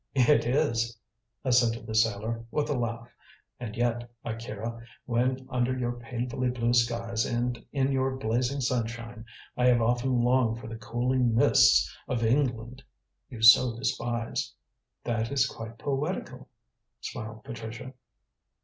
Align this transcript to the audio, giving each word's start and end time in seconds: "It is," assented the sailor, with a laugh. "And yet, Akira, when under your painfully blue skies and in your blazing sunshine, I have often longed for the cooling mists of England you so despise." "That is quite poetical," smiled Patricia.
"It 0.15 0.47
is," 0.47 0.97
assented 1.45 1.85
the 1.85 1.93
sailor, 1.93 2.43
with 2.49 2.71
a 2.71 2.75
laugh. 2.75 3.07
"And 3.59 3.75
yet, 3.77 4.09
Akira, 4.25 4.83
when 5.05 5.45
under 5.47 5.77
your 5.77 5.91
painfully 5.91 6.49
blue 6.49 6.73
skies 6.73 7.23
and 7.23 7.63
in 7.71 7.91
your 7.91 8.15
blazing 8.17 8.61
sunshine, 8.61 9.25
I 9.55 9.67
have 9.67 9.79
often 9.79 10.23
longed 10.23 10.59
for 10.59 10.65
the 10.65 10.75
cooling 10.75 11.35
mists 11.35 11.95
of 12.07 12.23
England 12.25 12.81
you 13.29 13.43
so 13.43 13.77
despise." 13.77 14.55
"That 15.03 15.31
is 15.31 15.45
quite 15.45 15.77
poetical," 15.77 16.49
smiled 17.01 17.43
Patricia. 17.43 17.93